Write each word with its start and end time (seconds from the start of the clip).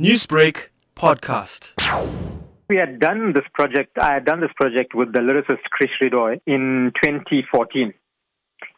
Newsbreak 0.00 0.70
podcast. 0.96 1.72
We 2.68 2.74
had 2.74 2.98
done 2.98 3.32
this 3.32 3.44
project, 3.54 3.96
I 3.96 4.14
had 4.14 4.24
done 4.24 4.40
this 4.40 4.50
project 4.56 4.92
with 4.92 5.12
the 5.12 5.20
lyricist 5.20 5.60
Krish 5.72 5.92
Ridoy 6.02 6.40
in 6.48 6.90
2014. 7.00 7.94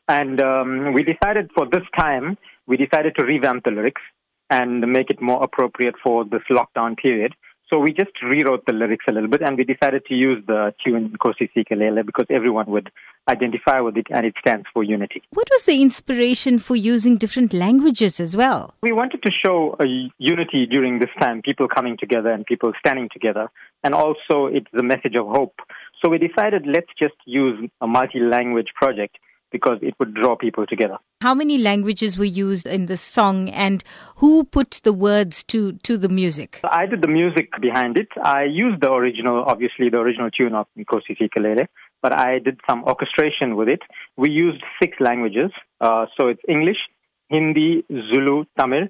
And 0.09 0.43
um, 0.43 0.93
we 0.93 1.05
decided 1.05 1.51
for 1.57 1.67
this 1.73 1.85
time, 1.97 2.37
we 2.67 2.77
decided 2.77 3.15
to 3.17 3.25
revamp 3.25 3.65
the 3.65 3.71
lyrics 3.71 4.03
and 4.51 4.81
make 4.93 5.09
it 5.09 5.23
more 5.23 5.43
appropriate 5.43 5.95
for 6.05 6.27
this 6.27 6.43
lockdown 6.51 6.99
period. 6.99 7.33
So 7.69 7.81
we 7.81 7.93
just 7.93 8.13
rewrote 8.23 8.65
the 8.67 8.73
lyrics 8.73 9.07
a 9.09 9.13
little 9.13 9.29
bit 9.29 9.43
and 9.43 9.57
we 9.57 9.65
decided 9.65 10.05
to 10.07 10.15
use 10.15 10.43
the 10.47 10.73
tune 10.85 11.11
Nkosi 11.11 11.51
Sikelel 11.53 12.07
because 12.07 12.27
everyone 12.31 12.67
would 12.67 12.91
identify 13.29 13.81
with 13.81 13.97
it 13.97 14.07
and 14.11 14.25
it 14.25 14.35
stands 14.39 14.67
for 14.73 14.85
unity. 14.85 15.23
What 15.31 15.49
was 15.51 15.65
the 15.65 15.83
inspiration 15.83 16.61
for 16.61 16.77
using 16.77 17.17
different 17.17 17.53
languages 17.53 18.21
as 18.21 18.37
well? 18.37 18.75
We 18.83 18.93
wanted 18.93 19.23
to 19.25 19.31
show 19.33 19.75
a 19.81 19.87
unity 20.19 20.67
during 20.67 21.01
this 21.01 21.11
time, 21.19 21.43
people 21.43 21.67
coming 21.67 21.97
together 21.99 22.31
and 22.31 22.47
people 22.47 22.73
standing 22.79 23.09
together. 23.13 23.51
And 23.83 23.95
also 23.95 24.47
it's 24.47 24.71
the 24.73 24.85
message 24.85 25.17
of 25.17 25.27
hope. 25.27 25.57
So 26.05 26.09
we 26.09 26.19
decided 26.19 26.67
let's 26.67 26.91
just 26.97 27.17
use 27.25 27.69
a 27.81 27.87
multi-language 27.89 28.69
project 28.77 29.17
because 29.51 29.79
it 29.83 29.95
would 29.99 30.15
draw 30.15 30.37
people 30.37 30.67
together. 30.67 30.99
How 31.23 31.35
many 31.35 31.59
languages 31.59 32.19
were 32.19 32.25
used 32.25 32.67
in 32.67 32.87
the 32.87 32.97
song 32.97 33.49
and 33.51 33.83
who 34.17 34.45
put 34.45 34.81
the 34.85 34.93
words 34.93 35.45
to, 35.45 35.73
to 35.85 35.97
the 35.97 36.09
music? 36.09 36.61
I 36.65 36.87
did 36.87 37.03
the 37.03 37.09
music 37.09 37.51
behind 37.61 37.97
it. 37.97 38.09
I 38.23 38.45
used 38.45 38.83
the 38.83 38.93
original, 38.93 39.45
obviously 39.45 39.89
the 39.89 39.99
original 39.99 40.31
tune 40.31 40.55
of 40.55 40.67
Sikelele, 40.77 41.67
but 42.03 42.13
I 42.13 42.39
did 42.39 42.61
some 42.69 42.85
orchestration 42.85 43.57
with 43.57 43.69
it. 43.69 43.81
We 44.17 44.31
used 44.31 44.63
six 44.83 44.97
languages. 45.01 45.51
Uh, 45.81 46.07
so 46.17 46.29
it's 46.29 46.43
English, 46.49 46.79
Hindi, 47.29 47.85
Zulu, 47.91 48.45
Tamil, 48.59 48.89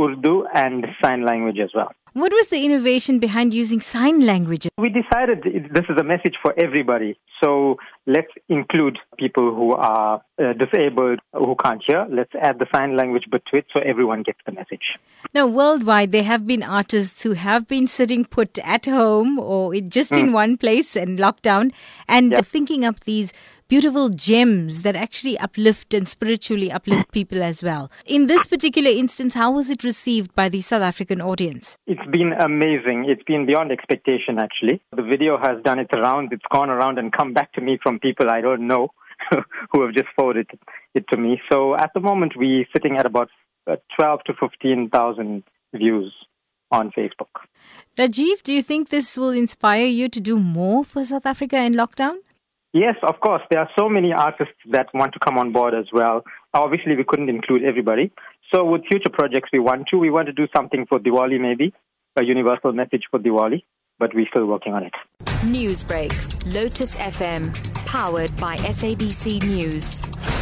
Urdu, 0.00 0.46
and 0.52 0.86
sign 1.02 1.24
language 1.24 1.58
as 1.62 1.70
well. 1.74 1.92
What 2.16 2.32
was 2.32 2.48
the 2.48 2.64
innovation 2.64 3.18
behind 3.18 3.52
using 3.52 3.82
sign 3.82 4.24
language? 4.24 4.66
We 4.78 4.88
decided 4.88 5.42
this 5.42 5.84
is 5.90 5.98
a 5.98 6.02
message 6.02 6.36
for 6.40 6.58
everybody. 6.58 7.20
So 7.44 7.76
let's 8.06 8.32
include 8.48 8.98
people 9.18 9.54
who 9.54 9.74
are 9.74 10.22
uh, 10.42 10.54
disabled, 10.54 11.20
who 11.34 11.54
can't 11.62 11.82
hear. 11.86 12.06
Let's 12.08 12.32
add 12.40 12.58
the 12.58 12.64
sign 12.74 12.96
language 12.96 13.24
bit 13.30 13.42
to 13.50 13.58
it 13.58 13.66
so 13.70 13.82
everyone 13.82 14.22
gets 14.22 14.38
the 14.46 14.52
message. 14.52 14.96
Now, 15.34 15.46
worldwide, 15.46 16.12
there 16.12 16.22
have 16.22 16.46
been 16.46 16.62
artists 16.62 17.22
who 17.22 17.34
have 17.34 17.68
been 17.68 17.86
sitting 17.86 18.24
put 18.24 18.58
at 18.60 18.86
home 18.86 19.38
or 19.38 19.74
just 19.74 20.12
mm. 20.12 20.20
in 20.20 20.32
one 20.32 20.56
place 20.56 20.96
and 20.96 21.18
lockdown 21.18 21.70
and 22.08 22.30
yep. 22.30 22.46
thinking 22.46 22.86
up 22.86 23.00
these 23.00 23.34
beautiful 23.68 24.08
gems 24.08 24.82
that 24.82 24.94
actually 24.94 25.38
uplift 25.38 25.92
and 25.92 26.08
spiritually 26.08 26.70
uplift 26.70 27.10
people 27.10 27.42
as 27.42 27.62
well. 27.62 27.90
In 28.04 28.26
this 28.26 28.46
particular 28.46 28.90
instance, 28.90 29.34
how 29.34 29.50
was 29.50 29.70
it 29.70 29.82
received 29.82 30.34
by 30.34 30.48
the 30.48 30.60
South 30.60 30.82
African 30.82 31.20
audience? 31.20 31.76
It's 31.86 32.06
been 32.10 32.32
amazing. 32.32 33.06
It's 33.08 33.24
been 33.24 33.46
beyond 33.46 33.72
expectation, 33.72 34.38
actually. 34.38 34.80
The 34.94 35.02
video 35.02 35.36
has 35.38 35.62
done 35.64 35.80
its 35.80 35.90
rounds. 35.94 36.30
It's 36.32 36.44
gone 36.50 36.70
around 36.70 36.98
and 36.98 37.12
come 37.12 37.32
back 37.32 37.52
to 37.54 37.60
me 37.60 37.78
from 37.82 37.98
people 37.98 38.30
I 38.30 38.40
don't 38.40 38.66
know 38.66 38.90
who 39.72 39.82
have 39.82 39.94
just 39.94 40.08
forwarded 40.16 40.48
it 40.94 41.04
to 41.08 41.16
me. 41.16 41.40
So 41.50 41.74
at 41.74 41.90
the 41.94 42.00
moment, 42.00 42.34
we're 42.36 42.66
sitting 42.72 42.96
at 42.96 43.06
about 43.06 43.30
uh, 43.68 43.76
12 43.98 44.20
to 44.26 44.34
15,000 44.38 45.42
views 45.74 46.12
on 46.70 46.90
Facebook. 46.92 47.46
Rajive, 47.96 48.42
do 48.42 48.52
you 48.52 48.62
think 48.62 48.88
this 48.88 49.16
will 49.16 49.30
inspire 49.30 49.86
you 49.86 50.08
to 50.08 50.20
do 50.20 50.38
more 50.38 50.84
for 50.84 51.04
South 51.04 51.26
Africa 51.26 51.58
in 51.62 51.74
lockdown? 51.74 52.16
Yes, 52.76 52.96
of 53.02 53.20
course. 53.20 53.40
There 53.50 53.58
are 53.58 53.70
so 53.78 53.88
many 53.88 54.12
artists 54.12 54.52
that 54.70 54.88
want 54.92 55.14
to 55.14 55.18
come 55.18 55.38
on 55.38 55.50
board 55.50 55.72
as 55.72 55.86
well. 55.94 56.24
Obviously, 56.52 56.94
we 56.94 57.04
couldn't 57.04 57.30
include 57.30 57.64
everybody. 57.64 58.12
So, 58.52 58.66
with 58.66 58.82
future 58.86 59.08
projects, 59.10 59.48
we 59.50 59.60
want 59.60 59.86
to. 59.88 59.96
We 59.96 60.10
want 60.10 60.26
to 60.26 60.34
do 60.34 60.46
something 60.54 60.84
for 60.86 60.98
Diwali, 60.98 61.40
maybe 61.40 61.72
a 62.16 62.22
universal 62.22 62.72
message 62.72 63.04
for 63.10 63.18
Diwali, 63.18 63.62
but 63.98 64.14
we're 64.14 64.26
still 64.28 64.44
working 64.44 64.74
on 64.74 64.82
it. 64.82 64.92
Newsbreak, 65.56 66.12
Lotus 66.52 66.96
FM, 66.96 67.54
powered 67.86 68.36
by 68.36 68.56
SABC 68.58 69.42
News. 69.42 70.35